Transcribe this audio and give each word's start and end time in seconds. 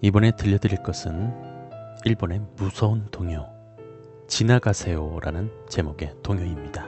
이번에 0.00 0.30
들려드릴 0.30 0.82
것은 0.84 1.32
일본의 2.04 2.40
무서운 2.56 3.06
동요 3.10 3.48
지나가세요 4.28 5.18
라는 5.20 5.50
제목의 5.68 6.14
동요입니다. 6.22 6.86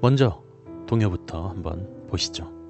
먼저 0.00 0.42
동요부터 0.88 1.48
한번 1.48 2.06
보시죠. 2.08 2.61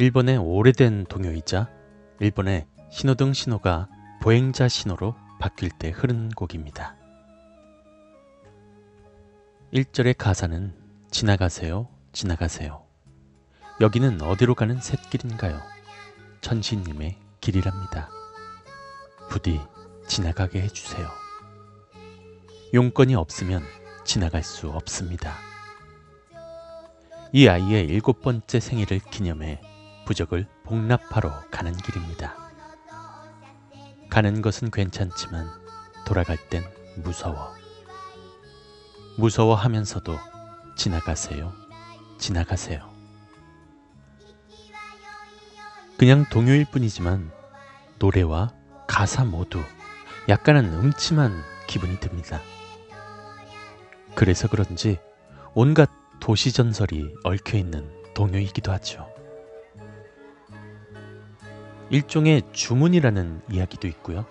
일본의 0.00 0.38
오래된 0.38 1.04
동요이자 1.10 1.68
일본의 2.20 2.66
신호등 2.90 3.34
신호가 3.34 3.86
보행자 4.22 4.66
신호로 4.66 5.14
바뀔 5.38 5.68
때 5.68 5.90
흐른 5.90 6.30
곡입니다. 6.30 6.96
1절의 9.74 10.14
가사는 10.16 10.74
지나가세요, 11.10 11.86
지나가세요. 12.12 12.82
여기는 13.82 14.22
어디로 14.22 14.54
가는 14.54 14.80
샛길인가요? 14.80 15.60
천신님의 16.40 17.18
길이랍니다. 17.42 18.08
부디 19.28 19.60
지나가게 20.08 20.62
해주세요. 20.62 21.06
용건이 22.72 23.16
없으면 23.16 23.62
지나갈 24.06 24.44
수 24.44 24.70
없습니다. 24.70 25.34
이 27.34 27.48
아이의 27.48 27.84
일곱 27.84 28.22
번째 28.22 28.60
생일을 28.60 29.00
기념해 29.00 29.60
부적을 30.10 30.48
복납하러 30.64 31.30
가는 31.52 31.72
길입니다. 31.72 32.34
가는 34.08 34.42
것은 34.42 34.72
괜찮지만 34.72 35.46
돌아갈 36.04 36.36
땐 36.48 36.64
무서워. 36.96 37.54
무서워 39.16 39.54
하면서도 39.54 40.18
지나가세요. 40.76 41.52
지나가세요. 42.18 42.90
그냥 45.96 46.24
동요일 46.28 46.64
뿐이지만 46.64 47.30
노래와 48.00 48.52
가사 48.88 49.24
모두 49.24 49.62
약간은 50.28 50.72
음침한 50.72 51.40
기분이 51.68 52.00
듭니다. 52.00 52.40
그래서 54.16 54.48
그런지 54.48 54.98
온갖 55.54 55.88
도시 56.18 56.50
전설이 56.50 57.14
얽혀 57.22 57.58
있는 57.58 57.88
동요이기도 58.14 58.72
하죠. 58.72 59.19
일종의 61.90 62.42
주문이라는 62.52 63.42
이야기도 63.50 63.88
있고요. 63.88 64.24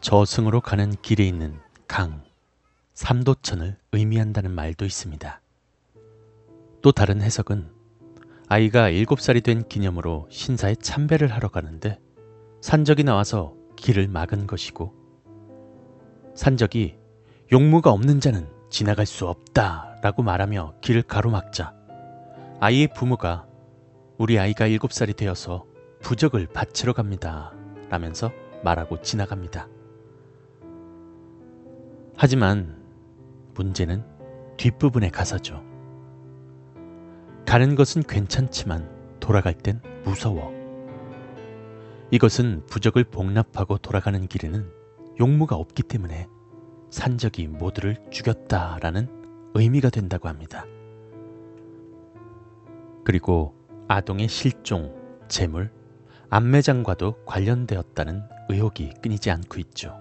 저승으로 0.00 0.60
가는 0.60 0.92
길에 1.02 1.24
있는 1.24 1.56
강, 1.86 2.24
삼도천을 2.94 3.76
의미한다는 3.92 4.50
말도 4.50 4.84
있습니다. 4.84 5.40
또 6.82 6.92
다른 6.92 7.22
해석은 7.22 7.70
아이가 8.48 8.90
7살이 8.90 9.42
된 9.42 9.66
기념으로 9.68 10.26
신사에 10.30 10.74
참배를 10.74 11.32
하러 11.32 11.48
가는데 11.48 12.00
산적이 12.60 13.04
나와서 13.04 13.54
길을 13.76 14.08
막은 14.08 14.46
것이고 14.48 14.92
산적이 16.34 16.96
용무가 17.52 17.90
없는 17.90 18.18
자는 18.18 18.48
지나갈 18.68 19.06
수 19.06 19.28
없다 19.28 19.98
라고 20.02 20.24
말하며 20.24 20.74
길을 20.80 21.02
가로막자 21.02 21.72
아이의 22.58 22.88
부모가 22.94 23.46
우리 24.18 24.38
아이가 24.38 24.66
7살이 24.66 25.16
되어서 25.16 25.64
부적을 26.04 26.46
바치러 26.46 26.92
갑니다. 26.92 27.54
라면서 27.88 28.30
말하고 28.62 29.00
지나갑니다. 29.00 29.68
하지만 32.14 32.76
문제는 33.54 34.04
뒷부분의 34.58 35.10
가사죠. 35.10 35.64
가는 37.46 37.74
것은 37.74 38.02
괜찮지만 38.02 38.90
돌아갈 39.18 39.54
땐 39.54 39.80
무서워. 40.04 40.52
이것은 42.10 42.66
부적을 42.66 43.04
복납하고 43.04 43.78
돌아가는 43.78 44.26
길에는 44.26 44.70
용무가 45.20 45.56
없기 45.56 45.84
때문에 45.84 46.28
산적이 46.90 47.48
모두를 47.48 47.96
죽였다라는 48.10 49.08
의미가 49.54 49.88
된다고 49.88 50.28
합니다. 50.28 50.66
그리고 53.04 53.54
아동의 53.88 54.28
실종, 54.28 54.94
재물, 55.28 55.70
안매장과도 56.34 57.24
관련되었다는 57.26 58.24
의혹이 58.48 58.94
끊이지 59.00 59.30
않고 59.30 59.60
있죠. 59.60 59.96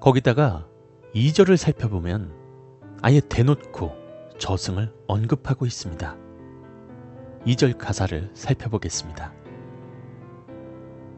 거기다가 0.00 0.66
2절을 1.14 1.56
살펴보면 1.56 2.34
아예 3.02 3.20
대놓고 3.20 3.94
저승을 4.38 4.92
언급하고 5.06 5.64
있습니다. 5.64 6.16
2절 7.46 7.78
가사를 7.78 8.32
살펴보겠습니다. 8.34 9.32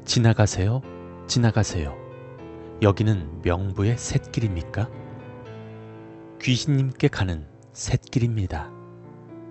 지나가세요, 0.05 0.83
지나가세요. 1.27 1.97
여기는 2.83 3.41
명부의 3.41 3.97
샛길입니까? 3.97 4.91
귀신님께 6.43 7.09
가는 7.09 7.47
샛길입니다. 7.73 8.71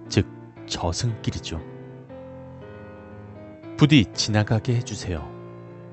즉, 0.09 0.28
저승길이죠. 0.67 1.74
부디 3.77 4.05
지나가게 4.13 4.73
해주세요. 4.77 5.29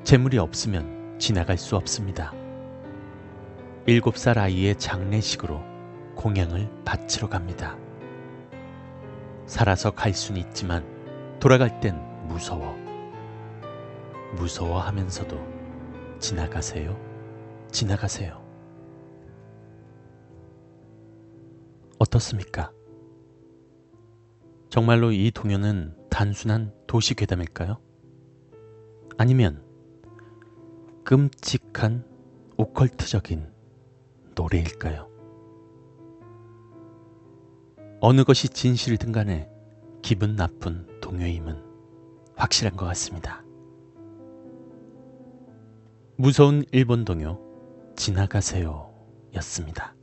재물이 0.04 0.38
없으면 0.38 1.18
지나갈 1.18 1.58
수 1.58 1.74
없습니다. 1.74 2.32
일곱 3.86 4.16
살 4.16 4.38
아이의 4.38 4.76
장례식으로 4.78 5.60
공양을 6.14 6.70
바치러 6.84 7.28
갑니다. 7.28 7.76
살아서 9.46 9.90
갈 9.90 10.14
수는 10.14 10.40
있지만 10.42 10.86
돌아갈 11.40 11.80
땐 11.80 12.00
무서워. 12.28 12.76
무서워 14.36 14.78
하면서도 14.78 15.36
지나가세요. 16.20 16.96
지나가세요. 17.72 18.40
어떻습니까? 21.98 22.70
정말로 24.68 25.10
이 25.10 25.32
동요는 25.32 25.96
단순한 26.10 26.72
도시 26.92 27.14
괴담일까요? 27.14 27.78
아니면 29.16 29.64
끔찍한 31.04 32.04
오컬트적인 32.58 33.50
노래일까요? 34.34 35.08
어느 38.02 38.24
것이 38.24 38.50
진실이든 38.50 39.10
간에 39.10 39.48
기분 40.02 40.36
나쁜 40.36 40.86
동요임은 41.00 41.64
확실한 42.36 42.76
것 42.76 42.84
같습니다. 42.84 43.42
무서운 46.16 46.62
일본 46.72 47.06
동요 47.06 47.40
지나가세요 47.96 48.92
였습니다. 49.36 49.94